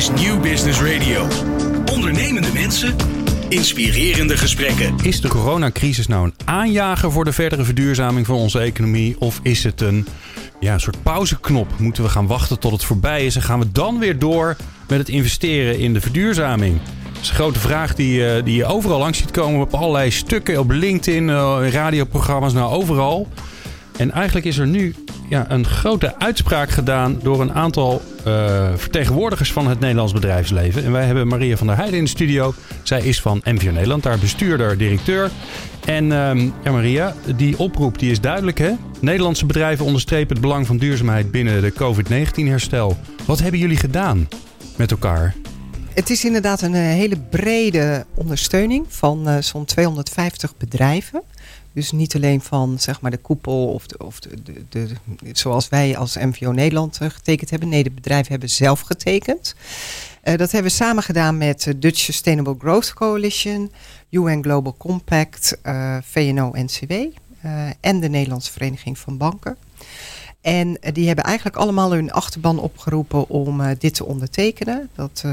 [0.00, 1.26] is New Business Radio.
[1.92, 2.96] Ondernemende mensen,
[3.48, 4.94] inspirerende gesprekken.
[5.02, 9.16] Is de coronacrisis nou een aanjager voor de verdere verduurzaming van onze economie?
[9.18, 10.06] Of is het een
[10.60, 11.78] ja, een soort pauzeknop?
[11.78, 14.56] Moeten we gaan wachten tot het voorbij is en gaan we dan weer door
[14.88, 16.80] met het investeren in de verduurzaming?
[17.12, 20.10] Dat is een grote vraag die, eh, die je overal langs ziet komen op allerlei
[20.10, 23.28] stukken, op LinkedIn, uh, radioprogramma's, nou overal.
[23.96, 24.94] En eigenlijk is er nu
[25.30, 30.84] ja, een grote uitspraak gedaan door een aantal uh, vertegenwoordigers van het Nederlands bedrijfsleven.
[30.84, 32.54] En wij hebben Maria van der Heijden in de studio.
[32.82, 35.30] Zij is van MVO Nederland, daar bestuurder, directeur.
[35.84, 38.72] En uh, ja, Maria, die oproep die is duidelijk hè?
[39.00, 42.96] Nederlandse bedrijven onderstrepen het belang van duurzaamheid binnen de COVID-19-herstel.
[43.26, 44.28] Wat hebben jullie gedaan
[44.76, 45.34] met elkaar?
[45.94, 51.22] Het is inderdaad een hele brede ondersteuning van uh, zo'n 250 bedrijven.
[51.72, 54.88] Dus niet alleen van zeg maar, de koepel of, de, of de, de,
[55.32, 57.68] zoals wij als MVO Nederland uh, getekend hebben.
[57.68, 59.54] Nee, de bedrijven hebben zelf getekend.
[60.24, 63.72] Uh, dat hebben we samen gedaan met de Dutch Sustainable Growth Coalition,
[64.10, 65.56] UN Global Compact,
[66.02, 66.92] VNO-NCW
[67.80, 69.56] en de Nederlandse Vereniging van Banken.
[70.40, 74.90] En die hebben eigenlijk allemaal hun achterban opgeroepen om dit te ondertekenen.
[74.94, 75.24] Dat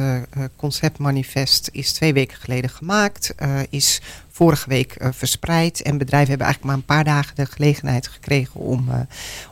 [0.55, 4.01] conceptmanifest is twee weken geleden gemaakt, uh, is
[4.37, 5.81] vorige week verspreid.
[5.81, 8.89] En bedrijven hebben eigenlijk maar een paar dagen de gelegenheid gekregen om,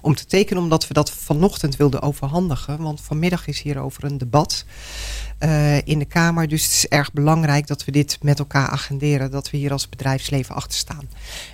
[0.01, 0.63] om te tekenen.
[0.63, 2.81] Omdat we dat vanochtend wilden overhandigen.
[2.81, 4.65] Want vanmiddag is hierover een debat.
[5.39, 6.47] Uh, in de Kamer.
[6.47, 9.31] Dus het is erg belangrijk dat we dit met elkaar agenderen.
[9.31, 11.09] Dat we hier als bedrijfsleven achter staan.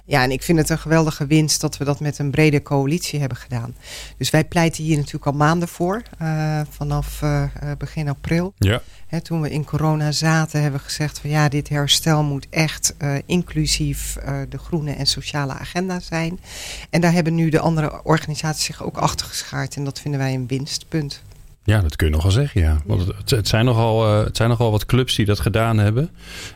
[0.06, 3.20] Ja, en ik vind het een geweldige winst dat we dat met een brede coalitie
[3.20, 3.76] hebben gedaan.
[4.18, 6.02] Dus wij pleiten hier natuurlijk al maanden voor.
[6.22, 7.44] Uh, vanaf uh,
[7.78, 8.54] begin april.
[8.58, 8.82] Ja.
[9.08, 12.96] He, toen we in corona zaten hebben we gezegd van ja, dit herstel moet echt
[13.26, 14.18] inclusief
[14.50, 16.40] de groene en sociale agenda zijn.
[16.90, 19.76] En daar hebben nu de andere organisaties zich ook achter geschaard.
[19.76, 21.22] En dat vinden wij een winstpunt.
[21.64, 22.82] Ja, dat kun je nogal zeggen, ja.
[22.86, 26.10] Want het, het, zijn nogal, uh, het zijn nogal wat clubs die dat gedaan hebben.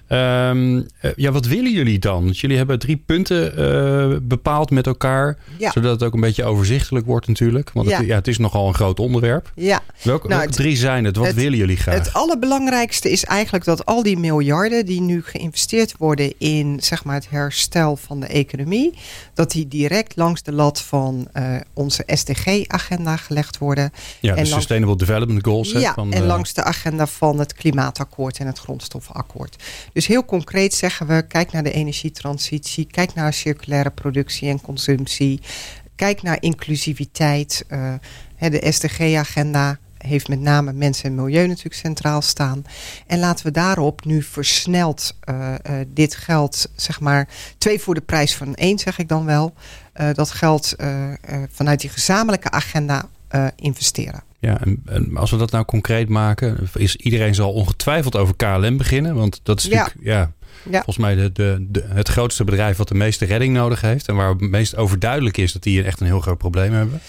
[0.10, 2.24] Um, uh, ja, wat willen jullie dan?
[2.24, 5.38] Want jullie hebben drie punten uh, bepaald met elkaar.
[5.58, 5.72] Ja.
[5.72, 7.72] Zodat het ook een beetje overzichtelijk wordt natuurlijk.
[7.74, 7.98] Want Ja.
[7.98, 9.52] het, ja, het is nogal een groot onderwerp.
[9.56, 9.82] Ja.
[10.02, 11.16] Welke, Nou, welke het- drie zijn het?
[11.18, 11.96] Wat willen jullie graag?
[11.98, 17.16] Het allerbelangrijkste is eigenlijk dat al die miljarden die nu geïnvesteerd worden in zeg maar,
[17.16, 18.94] het herstel van de economie,
[19.34, 23.92] dat die direct langs de lat van eh, onze SDG-agenda gelegd worden.
[24.20, 25.74] ja, en langs- Sustainable Development Goals.
[25.74, 29.64] hè, Ja, van, en eh, langs de agenda van het klimaatakkoord en het grondstoffenakkoord.
[29.94, 35.42] Dus heel concreet zeggen we, kijk naar de energietransitie, kijk naar circulaire productie en consumptie,
[35.96, 37.66] kijk naar inclusiviteit.
[37.68, 42.66] eh, de SDG-agenda heeft met name mensen en milieu natuurlijk centraal staan.
[43.08, 45.54] En laten we daarop nu versneld eh,
[45.88, 47.28] dit geld, zeg maar,
[47.58, 49.54] twee voor de prijs van één, zeg ik dan wel,
[50.14, 50.76] dat geld
[51.52, 53.10] vanuit die gezamenlijke agenda
[53.56, 54.24] investeren.
[54.46, 58.78] Ja, en, en als we dat nou concreet maken, is iedereen zal ongetwijfeld over KLM
[58.78, 59.16] beginnen.
[59.16, 59.78] Want dat is Ja.
[59.78, 60.32] natuurlijk ja,
[60.64, 60.74] Ja.
[60.84, 64.08] volgens mij de, de, de, het grootste bedrijf wat de meeste redding nodig heeft.
[64.08, 67.00] En waar het meest overduidelijk is dat die echt een heel groot probleem hebben.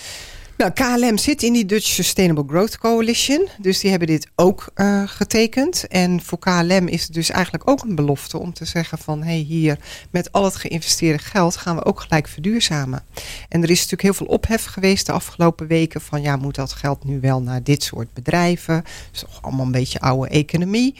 [0.56, 3.48] Nou, KLM zit in die Dutch Sustainable Growth Coalition.
[3.58, 5.86] Dus die hebben dit ook uh, getekend.
[5.88, 9.22] En voor KLM is het dus eigenlijk ook een belofte om te zeggen van...
[9.22, 9.78] hé, hey, hier
[10.10, 13.04] met al het geïnvesteerde geld gaan we ook gelijk verduurzamen.
[13.48, 16.00] En er is natuurlijk heel veel ophef geweest de afgelopen weken...
[16.00, 18.74] van ja, moet dat geld nu wel naar dit soort bedrijven?
[18.74, 20.94] Dat is toch allemaal een beetje oude economie.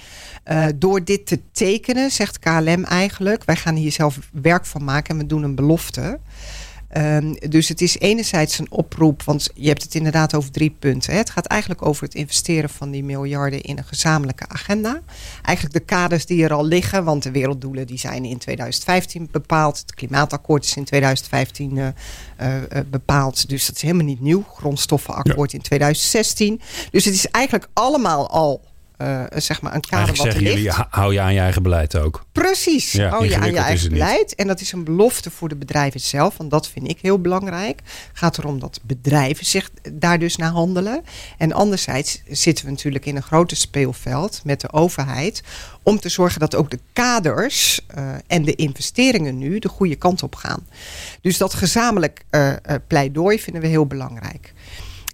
[0.51, 3.45] Uh, door dit te tekenen, zegt KLM eigenlijk...
[3.45, 6.19] wij gaan hier zelf werk van maken en we doen een belofte...
[6.97, 11.13] Um, dus het is enerzijds een oproep, want je hebt het inderdaad over drie punten.
[11.13, 11.19] Hè.
[11.19, 15.01] Het gaat eigenlijk over het investeren van die miljarden in een gezamenlijke agenda.
[15.43, 19.79] Eigenlijk de kaders die er al liggen, want de werelddoelen die zijn in 2015 bepaald.
[19.79, 21.87] Het klimaatakkoord is in 2015 uh,
[22.41, 22.57] uh,
[22.91, 24.43] bepaald, dus dat is helemaal niet nieuw.
[24.43, 25.59] Grondstoffenakkoord ja.
[25.59, 26.61] in 2016.
[26.91, 28.61] Dus het is eigenlijk allemaal al
[28.99, 30.57] uh, zeg maar een kader Eigenlijk wat er ligt.
[30.57, 32.25] Jullie, hou je aan je eigen beleid ook.
[32.33, 34.35] Precies, ja, hou je aan je eigen beleid.
[34.35, 37.81] En dat is een belofte voor de bedrijven zelf, want dat vind ik heel belangrijk.
[38.09, 41.05] Het gaat erom dat bedrijven zich daar dus naar handelen.
[41.39, 45.43] En anderzijds zitten we natuurlijk in een groter speelveld met de overheid
[45.83, 50.23] om te zorgen dat ook de kaders uh, en de investeringen nu de goede kant
[50.23, 50.67] op gaan.
[51.21, 52.53] Dus dat gezamenlijk uh,
[52.87, 54.55] pleidooi vinden we heel belangrijk.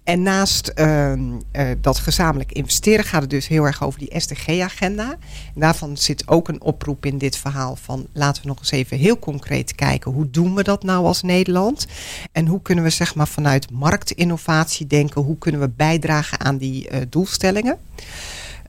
[0.03, 1.41] En naast uh, uh,
[1.81, 5.17] dat gezamenlijk investeren gaat het dus heel erg over die SDG-agenda.
[5.55, 9.19] Daarvan zit ook een oproep in dit verhaal van laten we nog eens even heel
[9.19, 11.87] concreet kijken hoe doen we dat nou als Nederland?
[12.31, 16.89] En hoe kunnen we zeg maar vanuit marktinnovatie denken, hoe kunnen we bijdragen aan die
[16.89, 17.77] uh, doelstellingen?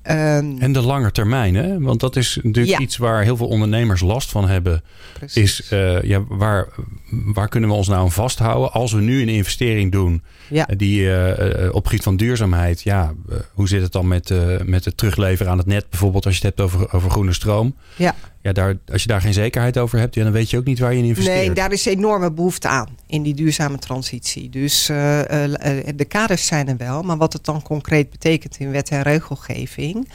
[0.04, 1.80] Ehm, En de lange termijn, hè?
[1.80, 2.84] Want dat is natuurlijk Ja.
[2.84, 4.82] iets waar heel veel ondernemers last van hebben.
[5.18, 5.60] precies.
[5.60, 6.68] Is eh, ja, waar,
[7.10, 10.66] waar kunnen we ons nou aan vasthouden als we nu een investering doen Ja.
[10.68, 13.12] eh, die eh, op gebied van duurzaamheid, ja,
[13.52, 14.34] hoe zit het dan met,
[14.64, 17.76] met het terugleveren aan het net bijvoorbeeld als je het hebt over, over groene stroom?
[17.96, 18.14] Ja.
[18.44, 20.93] Ja, daar, als je daar geen zekerheid over hebt, dan weet je ook niet waar
[20.93, 21.37] je in investeert.
[21.37, 24.50] Nee, daar is enorme behoefte aan in die duurzame transitie.
[24.50, 28.58] Dus eh, eh, eh, de kaders zijn er wel, maar wat het dan concreet betekent
[28.58, 30.08] in wet en regelgeving,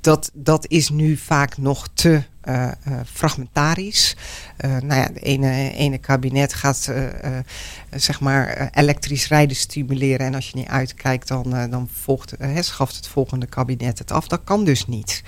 [0.00, 2.72] dat, dat is nu vaak nog te eh, eh,
[3.12, 4.16] fragmentarisch.
[4.56, 6.92] Eh, nou ja, de ene, ene kabinet gaat
[7.90, 10.26] zeg maar elektrisch rijden stimuleren.
[10.26, 14.28] En als je niet uitkijkt, dan, dan volgt, hè, schaft het volgende kabinet het af.
[14.28, 15.22] Dat kan dus niet.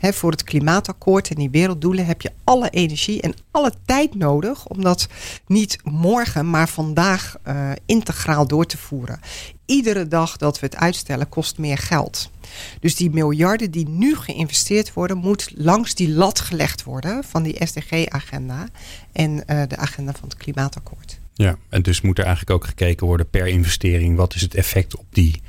[0.00, 4.82] Voor het klimaatakkoord en die werelddoelen heb je alle energie en alle tijd nodig om
[4.82, 5.08] dat
[5.46, 7.36] niet morgen, maar vandaag
[7.86, 9.20] integraal door te voeren.
[9.66, 12.30] Iedere dag dat we het uitstellen kost meer geld.
[12.80, 17.56] Dus die miljarden die nu geïnvesteerd worden, moet langs die lat gelegd worden van die
[17.66, 18.68] SDG-agenda
[19.12, 21.18] en eh, de agenda van het klimaatakkoord.
[21.34, 24.16] Ja, en dus moet er eigenlijk ook gekeken worden per investering.
[24.16, 25.42] Wat is het effect op die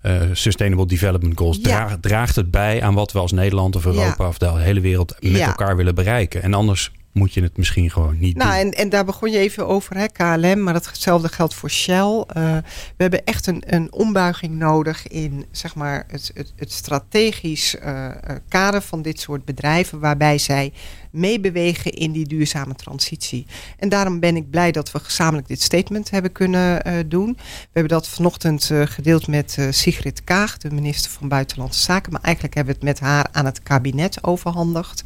[0.00, 1.56] eh, Sustainable Development Goals?
[1.56, 1.62] Ja.
[1.62, 4.28] Draag- draagt het bij aan wat we als Nederland of Europa Ja.
[4.28, 5.46] of de hele wereld met Ja.
[5.46, 6.42] elkaar willen bereiken?
[6.42, 8.60] En anders moet je het misschien gewoon niet Nou, doen.
[8.60, 12.24] en, en daar begon je even over, hè, KLM, maar hetzelfde geldt voor Shell.
[12.26, 12.56] Eh,
[12.96, 18.06] we hebben echt een, een ombuiging nodig in zeg maar, het, het, het strategisch eh,
[18.06, 18.14] eh,
[18.48, 20.72] kader van dit soort bedrijven, waarbij zij
[21.10, 23.46] meebewegen in die duurzame transitie.
[23.78, 27.32] En daarom ben ik blij dat we gezamenlijk dit statement hebben kunnen doen.
[27.36, 32.12] We hebben dat vanochtend gedeeld met Sigrid Kaag, de minister van Buitenlandse Zaken.
[32.12, 35.02] Maar eigenlijk hebben we het met haar aan het kabinet overhandigd.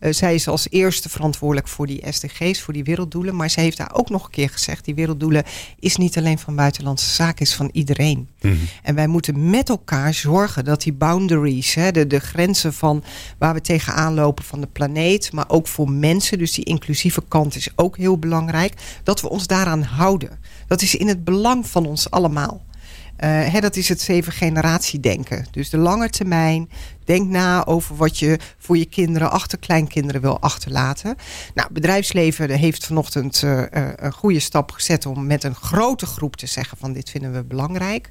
[0.00, 3.36] Zij is als eerste verantwoordelijk voor die SDG's, voor die werelddoelen.
[3.36, 5.44] Maar ze heeft daar ook nog een keer gezegd: die werelddoelen
[5.78, 8.28] is niet alleen van buitenlandse zaken, is van iedereen.
[8.40, 8.54] Mhm.
[8.82, 13.04] En wij moeten met elkaar zorgen dat die boundaries, hè, de, de grenzen van
[13.38, 17.56] waar we tegenaan lopen van de planeet, maar ook voor mensen, dus die inclusieve kant
[17.56, 20.38] is ook heel belangrijk, dat we ons daaraan houden.
[20.66, 22.62] Dat is in het belang van ons allemaal.
[23.16, 25.46] Eh, hè, dat is het zeven generatie denken.
[25.50, 26.70] Dus de lange termijn.
[27.04, 31.16] Denk na over wat je voor je kinderen, achterkleinkinderen wil achterlaten.
[31.54, 36.36] Nou, bedrijfsleven heeft vanochtend eh, eh, een goede stap gezet om met een grote groep
[36.36, 38.10] te zeggen van dit vinden we belangrijk.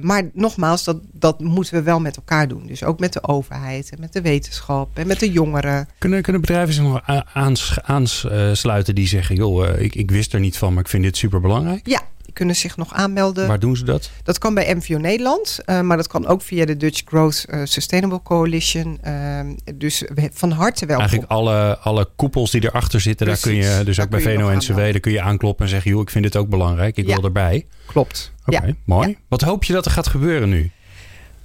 [0.00, 2.66] Maar nogmaals, dat, dat moeten we wel met elkaar doen.
[2.66, 5.88] Dus ook met de overheid en met de wetenschap en met de jongeren.
[5.98, 9.36] Kunnen, kunnen bedrijven zich nog aans- aansluiten die zeggen...
[9.36, 11.86] joh, ik, ik wist er niet van, maar ik vind dit super belangrijk?
[11.86, 12.02] Ja,
[12.38, 13.48] kunnen zich nog aanmelden.
[13.48, 14.10] Waar doen ze dat?
[14.22, 17.60] Dat kan bij MVO Nederland, eh, maar dat kan ook via de Dutch Growth eh,
[17.64, 18.98] Sustainable Coalition.
[19.02, 19.40] Eh,
[19.74, 21.04] dus we- van harte welkom.
[21.06, 24.70] Eigenlijk alle, alle koepels die erachter zitten, daar kun je dus ook bij nog VNO-NCW...
[24.70, 24.92] aanmelden.
[24.92, 25.90] daar kun je aankloppen en zeggen...
[25.90, 27.14] joh, ik vind dit ook belangrijk, ik Ja.
[27.14, 27.66] wil erbij.
[27.86, 28.32] Klopt.
[28.46, 28.72] Oké, Ja.
[28.84, 29.08] mooi.
[29.08, 29.14] Ja.
[29.28, 30.70] Wat hoop je dat er gaat gebeuren nu?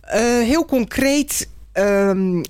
[0.01, 1.49] Eh, heel concreet.
[1.71, 2.43] ehm,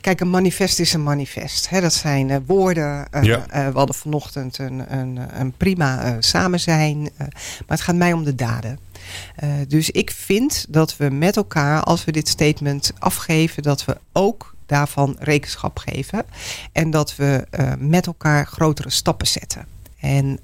[0.00, 1.68] kijk, een manifest is een manifest.
[1.68, 1.80] Hè?
[1.80, 3.06] Dat zijn eh, woorden.
[3.10, 3.46] Eh, Ja.
[3.48, 7.00] eh, we hadden vanochtend een, een, een prima samen zijn.
[7.18, 7.28] maar
[7.66, 8.78] het gaat mij om de daden.
[9.68, 14.54] Dus ik vind dat we met elkaar, als we dit statement afgeven, dat we ook
[14.66, 16.24] daarvan rekenschap geven.
[16.72, 17.46] En dat we
[17.78, 19.66] met elkaar grotere stappen zetten.
[20.00, 20.38] En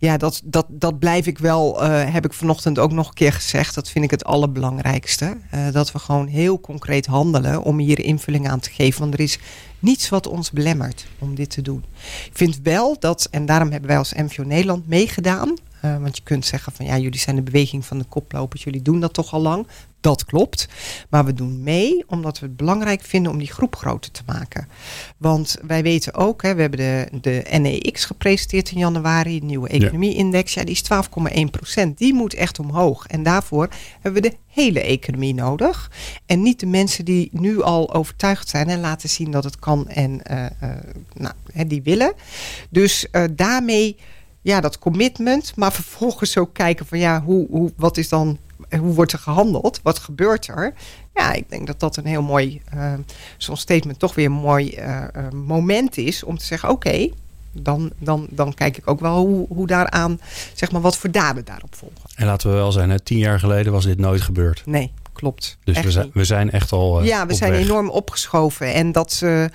[0.00, 3.32] ja, dat, dat, dat blijf ik wel, eh, heb ik vanochtend ook nog een keer
[3.32, 3.74] gezegd.
[3.74, 5.36] Dat vind ik het allerbelangrijkste.
[5.50, 9.00] Eh, dat we gewoon heel concreet handelen om hier invulling aan te geven.
[9.00, 9.38] Want er is
[9.78, 11.84] niets wat ons belemmert om dit te doen.
[12.24, 15.54] Ik vind wel dat, en daarom hebben wij als MVO Nederland meegedaan.
[15.80, 18.64] Eh, want je kunt zeggen van ja, jullie zijn de beweging van de koplopers.
[18.64, 19.66] Jullie doen dat toch al lang.
[20.00, 20.68] Dat klopt.
[21.10, 24.68] Maar we doen mee omdat we het belangrijk vinden om die groep groter te maken.
[25.16, 29.68] Want wij weten ook, hè, we hebben de, de NEX gepresenteerd in januari, de nieuwe
[29.68, 30.54] economie-index.
[30.54, 30.82] Ja, die is
[31.34, 31.98] 12,1 procent.
[31.98, 33.06] Die moet echt omhoog.
[33.06, 33.68] En daarvoor
[34.00, 35.90] hebben we de hele economie nodig.
[36.26, 39.88] En niet de mensen die nu al overtuigd zijn en laten zien dat het kan
[39.88, 40.52] en eh, eh,
[41.14, 42.12] nou, hè, die willen.
[42.70, 43.96] Dus daarmee,
[44.42, 48.38] ja, dat commitment, maar vervolgens ook kijken van ja, hoe, hoe, wat is dan
[48.70, 49.80] hoe wordt er gehandeld?
[49.82, 50.74] Wat gebeurt er?
[51.14, 52.92] Ja, ik denk dat dat een heel mooi, uh,
[53.36, 57.08] zo'n statement toch weer een mooi uh, uh, moment is om te zeggen: oké,
[57.52, 60.20] dan, dan, dan kijk ik ook wel hoe, hoe daaraan,
[60.54, 62.10] zeg maar, wat voor daden daarop volgen.
[62.14, 64.62] En laten we wel zijn, hè, tien jaar geleden was dit nooit gebeurd.
[64.66, 65.58] Nee, klopt.
[65.64, 67.00] Dus we zijn, we zijn echt al.
[67.00, 67.60] Uh, ja, we zijn weg.
[67.60, 68.74] enorm opgeschoven.
[68.74, 69.48] En dat uh, uh,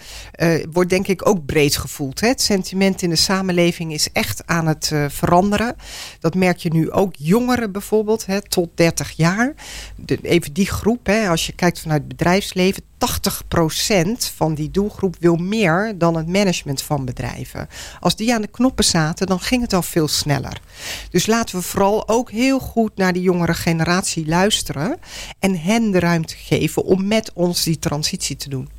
[0.72, 2.20] wordt denk ik ook breed gevoeld.
[2.20, 2.28] Hè?
[2.28, 5.76] Het sentiment in de samenleving is echt aan het veranderen.
[6.20, 7.14] Dat merk je nu ook.
[7.18, 9.54] Jongeren bijvoorbeeld, hè, tot 30 jaar.
[9.96, 12.84] De, even die groep, hè, als je kijkt vanuit het bedrijfsleven.
[13.04, 17.68] 80% van die doelgroep wil meer dan het management van bedrijven.
[18.00, 20.62] Als die aan de knoppen zaten, dan ging het al veel sneller.
[21.10, 24.98] Dus laten we vooral ook heel goed naar die jongere generatie luisteren
[25.40, 28.70] en hen de ruimte geven om met ons die transitie te doen.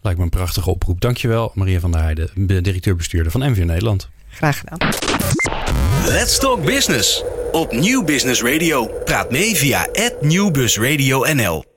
[0.00, 1.00] Lijkt me een prachtige oproep.
[1.00, 2.30] Dankjewel, Maria van der Heijden,
[2.62, 4.08] directeur-bestuurder van MVN Nederland.
[4.28, 4.78] Graag gedaan.
[6.06, 7.22] Let's Talk Business
[7.52, 8.86] op Nieuw Business Radio.
[9.04, 9.88] Praat mee via
[10.20, 11.69] @nieuwbusradio_nl.